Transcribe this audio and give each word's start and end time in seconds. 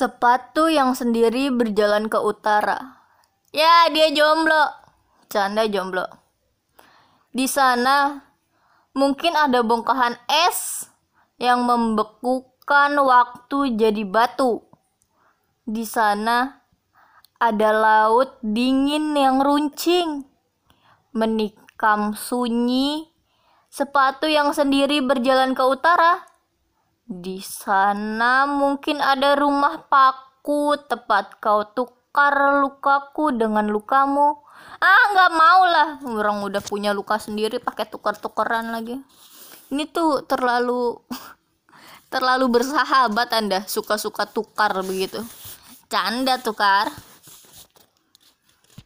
Sepatu 0.00 0.72
yang 0.72 0.96
sendiri 0.96 1.52
berjalan 1.52 2.08
ke 2.08 2.16
utara. 2.16 3.04
Ya, 3.52 3.84
dia 3.92 4.08
jomblo. 4.16 4.72
Canda 5.28 5.68
jomblo. 5.68 6.08
Di 7.36 7.44
sana 7.44 8.24
mungkin 8.96 9.36
ada 9.36 9.60
bongkahan 9.60 10.16
es 10.48 10.88
yang 11.36 11.68
membekukan 11.68 12.96
waktu 12.96 13.76
jadi 13.76 14.00
batu. 14.08 14.64
Di 15.68 15.84
sana 15.84 16.64
ada 17.36 17.68
laut 17.68 18.40
dingin 18.40 19.12
yang 19.12 19.44
runcing, 19.44 20.24
menikam 21.12 22.16
sunyi. 22.16 23.04
Sepatu 23.68 24.32
yang 24.32 24.56
sendiri 24.56 25.04
berjalan 25.04 25.52
ke 25.52 25.60
utara. 25.60 26.24
Di 27.10 27.42
sana 27.42 28.46
mungkin 28.46 29.02
ada 29.02 29.34
rumah 29.34 29.82
paku 29.90 30.78
tepat 30.86 31.42
kau 31.42 31.66
tukar 31.74 32.62
lukaku 32.62 33.34
dengan 33.34 33.66
lukamu. 33.66 34.38
Ah, 34.78 35.02
nggak 35.10 35.32
mau 35.34 35.60
lah. 35.66 35.88
Orang 36.06 36.46
udah 36.46 36.62
punya 36.62 36.94
luka 36.94 37.18
sendiri 37.18 37.58
pakai 37.58 37.90
tukar-tukaran 37.90 38.70
lagi. 38.70 38.94
Ini 39.74 39.90
tuh 39.90 40.22
terlalu 40.22 41.02
terlalu 42.14 42.46
bersahabat 42.46 43.34
Anda, 43.34 43.66
suka-suka 43.66 44.30
tukar 44.30 44.70
begitu. 44.86 45.18
Canda 45.90 46.38
tukar. 46.38 46.94